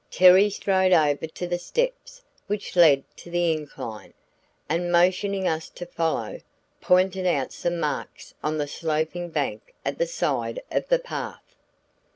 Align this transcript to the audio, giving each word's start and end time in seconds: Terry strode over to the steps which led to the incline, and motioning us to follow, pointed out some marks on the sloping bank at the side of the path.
Terry 0.09 0.49
strode 0.49 0.93
over 0.93 1.27
to 1.27 1.45
the 1.47 1.59
steps 1.59 2.23
which 2.47 2.75
led 2.75 3.03
to 3.17 3.29
the 3.29 3.51
incline, 3.51 4.15
and 4.67 4.91
motioning 4.91 5.47
us 5.47 5.69
to 5.69 5.85
follow, 5.85 6.39
pointed 6.81 7.27
out 7.27 7.53
some 7.53 7.79
marks 7.79 8.33
on 8.43 8.57
the 8.57 8.65
sloping 8.67 9.29
bank 9.29 9.75
at 9.85 9.99
the 9.99 10.07
side 10.07 10.63
of 10.71 10.87
the 10.89 10.97
path. 10.97 11.55